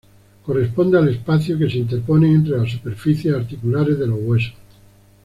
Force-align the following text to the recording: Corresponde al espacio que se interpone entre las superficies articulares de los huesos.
Corresponde 0.43 0.97
al 0.97 1.09
espacio 1.09 1.59
que 1.59 1.69
se 1.69 1.77
interpone 1.77 2.27
entre 2.33 2.57
las 2.57 2.71
superficies 2.71 3.35
articulares 3.35 3.99
de 3.99 4.07
los 4.07 4.17
huesos. 4.19 4.55